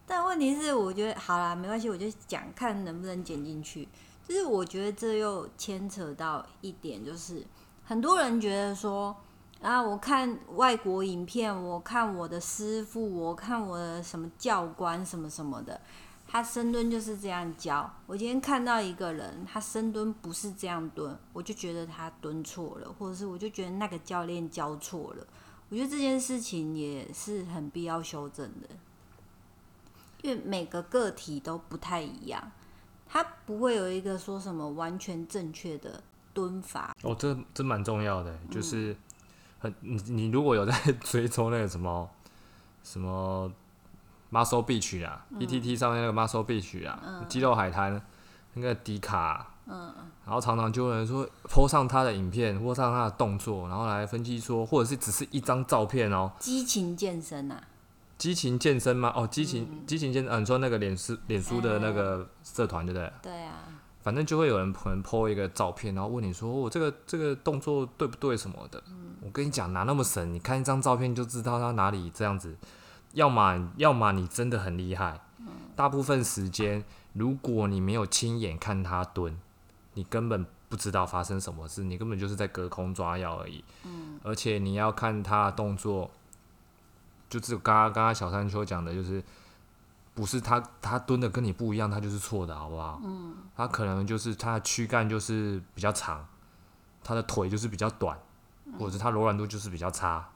[0.06, 3.86] 但问题是，我觉得好啦，没关系，我就讲看能不能剪进去。
[4.26, 7.46] 就是我觉得这又牵扯到一点，就是
[7.84, 9.16] 很多人觉得说
[9.60, 15.80] 啊，我看外国影片，我看我的师傅，我看我的什么教官什么什么的。
[16.26, 17.92] 他深蹲就是这样教。
[18.06, 25.26] 我今天看到一个人，他深蹲不是这样蹲，我就觉得他蹲错了，或者是我就觉得那个教练教错了。
[25.68, 28.68] 我觉得这件事情也是很必要修正的，
[30.22, 32.50] 因为每个个体都不太一样，
[33.06, 36.02] 他不会有一个说什么完全正确的
[36.32, 36.94] 蹲法。
[37.02, 38.96] 哦，这这蛮重要的，就是
[39.58, 40.72] 很你你如果有在
[41.04, 42.08] 追踪那个什么
[42.82, 43.50] 什么。
[44.32, 48.00] Muscle Beach 啊，PTT 上面那个 Muscle Beach 啊，肌肉海滩
[48.54, 57.62] 那个迪卡，嗯，然后常常就有人说，po 上他的影片，或上他的动作，然后来分析说，或者是只是一张照片哦，激情健身啊，
[58.16, 59.12] 激情健身吗？
[59.14, 63.12] 哦，激情激情健，嗯，你说那个脸书脸书的那个社团对不对？
[63.20, 63.64] 对啊，
[64.02, 68.82] 反正就会有人可能 po 一个照片，然后问你说，我这个这个动作对不对什么的？
[69.20, 70.34] 我跟你讲，哪那么神？
[70.34, 72.56] 你看一张照片就知道他哪里这样子。
[73.12, 75.20] 要么要么你真的很厉害，
[75.76, 76.82] 大部分时间
[77.12, 79.38] 如果你没有亲眼看他蹲，
[79.92, 83.62] 你根本不知道发生什么事，你根本就是在隔空抓药而已。
[84.22, 86.10] 而且你要看他的动作，
[87.28, 89.22] 就是刚刚刚刚小山丘讲的，就是
[90.14, 93.00] 不是他他蹲的跟你不一样，他就是错的，好不好？
[93.56, 96.26] 他可能就是他的躯干就是比较长，
[97.02, 98.18] 他的腿就是比较短，
[98.78, 100.28] 或者是他柔软度就是比较差。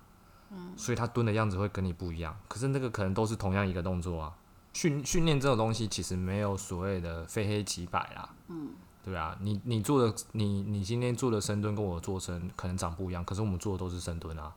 [0.77, 4.33] 所以他蹲的样子会跟你不一样，可是那个可能都是同样一个动作啊。
[4.73, 8.71] 训训练这种东西其实没有所谓的非黑即白啦，嗯，
[9.05, 14.53] 对啊，你你做的你你今天做的深蹲跟我做深可能长不一样，可是我们做的都是深蹲啊。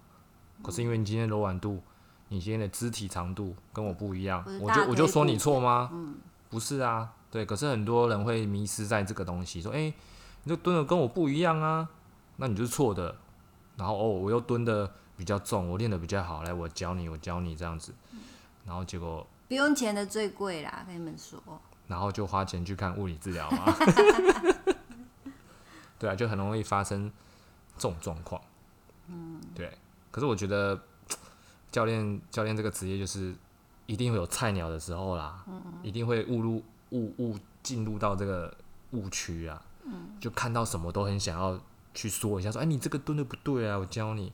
[0.61, 1.81] 可是因为你今天柔软度，
[2.29, 5.89] 你今天的肢体长度跟我不一样，我就我就说你错吗？
[5.91, 6.15] 嗯，
[6.49, 7.45] 不是啊，对。
[7.45, 9.93] 可是很多人会迷失在这个东西，说哎，
[10.43, 11.89] 你就蹲的跟我不一样啊，
[12.37, 13.15] 那你就是错的。
[13.75, 14.91] 然后哦，我又蹲的。
[15.19, 17.93] 比较重，我练的比较好，来我教你，我教你这样子，
[18.65, 21.37] 然后结果不用钱的最贵啦，跟你们说。
[21.87, 23.65] 然后就花钱去看物理治疗嘛，
[25.99, 27.11] 对啊，就很容易发生
[27.75, 28.41] 这种状况。
[29.07, 29.77] 嗯，对。
[30.09, 30.81] 可是我觉得
[31.71, 33.33] 教练教练这个职业就是
[33.85, 38.53] 一定会有菜鸟的时候啦，嗯一定会误入误误进入到这个
[38.91, 41.59] 误区啊，嗯，就看到什么都很想要。
[41.91, 44.31] 去说一下，说哎，你这个蹲的不对啊，我教你。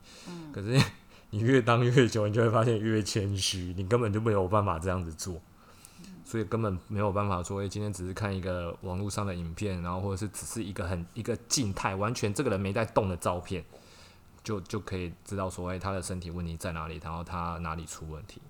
[0.52, 0.78] 可是
[1.30, 5.40] 你越当越久，你就会发现越谦虚，你根本就没有办法这样子做，
[6.22, 13.64] 所以根本没有办法说，哎，今天只是看一个网络上的影片，然后或者是只是一个很一个静态，完全这个人没在动的照片，
[14.46, 18.40] 就就可以知道说，哎，他的身体问题在哪里，然后他哪里出问题。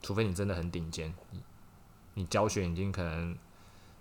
[0.00, 1.12] 除非你真的很顶尖，
[2.14, 3.36] 你教学已经可能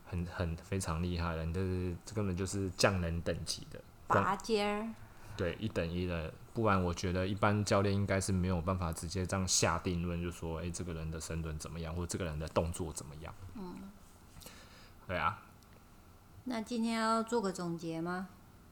[0.05, 3.81] 很很非常厉害了，你这是这根本就是匠人等级的。
[4.07, 4.87] 拔尖儿，
[5.35, 13.33] 对，一等一的，不然我觉得一般教练应该是没有办法直接这样下定论，就说，哎，这个人的深蹲怎么样，或者这个人的动作怎么样。
[13.55, 13.91] 嗯，
[15.05, 15.41] 对啊。
[16.45, 18.29] 那今天要做个总结吗？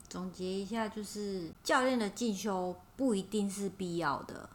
[0.10, 4.49] 总结一下，就是教练的进修不一定是必要的，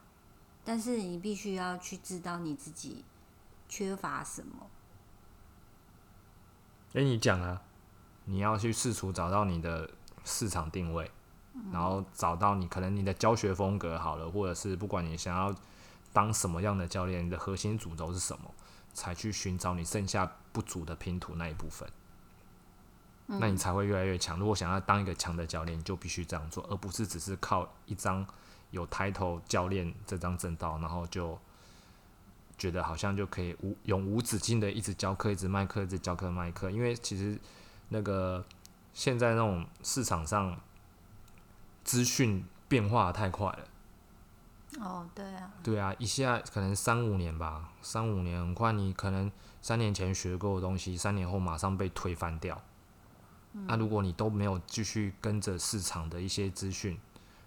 [0.64, 3.04] 但是你必须要去知道你自己
[3.68, 4.66] 缺乏什么？
[6.94, 7.62] 哎、你讲啊，
[8.24, 9.88] 你要去试图找到你的
[10.24, 11.10] 市场定位，
[11.72, 15.54] 然后找到你可能你的教学风格好了，或者是不管你想要
[16.12, 18.52] 当什么样的教练，你的核心主轴是什么，
[18.92, 21.88] 才去寻找你剩下不足的拼图那一部分。
[23.26, 24.38] 那你才会越来越强。
[24.38, 28.26] 如果想要当一个强的教练，你就必须这样做，而不是只是靠一张
[28.70, 31.38] 有 title 教练这张证照，然后就
[32.58, 36.70] 觉得好像就可以无永无止境的一直教课、一直卖课、一直教课卖课。
[36.70, 37.40] 因为其实
[37.88, 38.44] 那个
[38.92, 40.60] 现在那种市场上
[41.82, 43.58] 资讯变化太快了。
[44.80, 49.30] 哦，对啊，对啊，一下可能三五年吧，三五年很快，你可能
[49.62, 52.60] 三年前学过的东西，三年后马上被推翻掉。
[53.66, 56.98] 那、如果你都没有继续跟着市场的一些资讯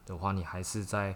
[0.05, 1.15] 的话，你还是在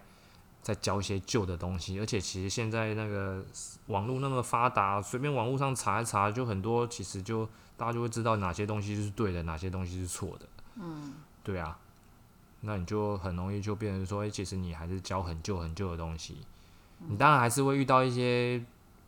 [0.62, 2.00] 在教一些旧的东西。
[2.00, 3.44] 而且其实现在那个
[3.88, 10.46] 网络那么发达，随便网络上查一查，就很多，其实就大家就会知道哪些东西是对的，哪些东西是错的。
[10.76, 11.14] 嗯，
[11.44, 11.78] 对啊。
[12.64, 16.38] 那你就很容易就变成说，诶、其实你还是教很旧很旧的东西。
[17.08, 18.64] 你当然还是会遇到一些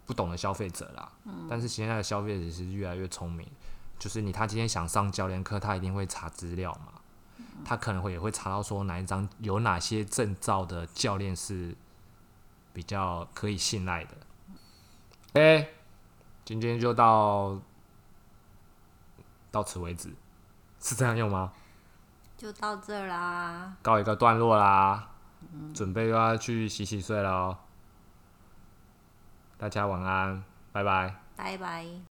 [0.08, 1.12] 不懂的消费者啦。
[1.48, 3.48] 但是现在的消费者是越来越聪明，
[3.98, 6.94] 就是你他今天想上教练课，他一定会查资料嘛。
[7.66, 11.76] 他可能会也会查到说哪一张有哪些证照的教练是
[12.74, 14.18] 比较可以信赖的。
[15.34, 15.70] 哎、
[16.44, 17.60] 今天就到
[19.50, 20.14] 到此为止，
[20.80, 21.54] 是这样用吗？
[22.36, 23.78] 就到这儿啦。
[23.82, 25.10] 告一个段落啦，
[25.74, 27.58] 准备又要去洗洗睡了哦。
[29.58, 31.16] 大家晚安，拜拜。
[31.38, 32.13] 拜拜。